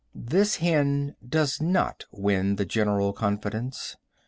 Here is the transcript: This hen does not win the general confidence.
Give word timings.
This 0.15 0.55
hen 0.55 1.15
does 1.23 1.61
not 1.61 2.05
win 2.11 2.55
the 2.55 2.65
general 2.65 3.13
confidence. 3.13 3.97